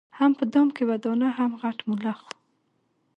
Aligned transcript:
هم 0.17 0.31
په 0.39 0.43
دام 0.53 0.67
کي 0.75 0.83
وه 0.87 0.97
دانه 1.03 1.29
هم 1.37 1.51
غټ 1.61 1.77
ملخ 1.89 2.19
وو 2.23 2.33